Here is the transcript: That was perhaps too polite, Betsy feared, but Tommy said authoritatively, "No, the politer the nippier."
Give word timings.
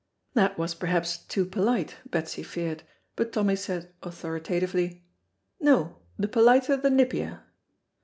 That 0.33 0.57
was 0.57 0.73
perhaps 0.73 1.15
too 1.19 1.45
polite, 1.45 1.97
Betsy 2.09 2.41
feared, 2.41 2.81
but 3.15 3.31
Tommy 3.31 3.55
said 3.55 3.93
authoritatively, 4.01 5.03
"No, 5.59 5.99
the 6.17 6.27
politer 6.27 6.75
the 6.75 6.89
nippier." 6.89 7.41